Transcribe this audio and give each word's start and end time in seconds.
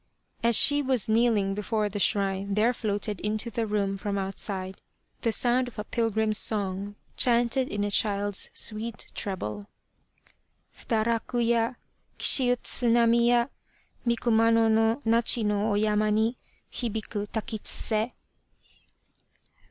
As 0.41 0.57
she 0.57 0.81
was 0.81 1.07
kneeling 1.07 1.53
before 1.53 1.87
the 1.87 1.99
shrine 1.99 2.55
there 2.55 2.73
floated 2.73 3.21
into 3.21 3.51
the 3.51 3.67
room 3.67 3.99
from 3.99 4.17
outside 4.17 4.81
the 5.21 5.31
sound 5.31 5.67
of 5.67 5.77
a. 5.77 5.83
pilgrim's 5.83 6.39
song 6.39 6.95
chanted 7.17 7.67
in 7.69 7.83
a 7.83 7.91
child's 7.91 8.49
sweet 8.51 9.11
treble. 9.13 9.67
Fudaraku 10.73 11.37
ya! 11.47 11.73
Kishi 12.17 12.49
utsu 12.51 12.89
nami 12.89 13.29
ya 13.29 13.45
Mi 14.03 14.15
Kumano 14.15 14.67
no 14.71 15.03
Nachi 15.05 15.45
no 15.45 15.69
oyama 15.71 16.09
ni 16.09 16.35
Hibiku 16.71 17.27
takitsuse. 17.27 18.11